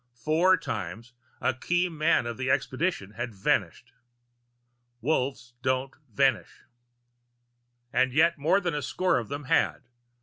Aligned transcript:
Four 0.15 0.57
times, 0.57 1.13
a 1.39 1.53
key 1.53 1.87
man 1.87 2.25
of 2.25 2.37
the 2.37 2.49
expedition 2.49 3.11
had 3.11 3.35
vanished. 3.35 3.91
Wolves 4.99 5.53
didn't 5.61 5.95
vanish! 6.11 6.63
And 7.93 8.11
yet 8.11 8.35
more 8.35 8.59
than 8.59 8.73
a 8.73 8.81
score 8.81 9.19
of 9.19 9.27
them 9.29 9.43
had. 9.43 9.83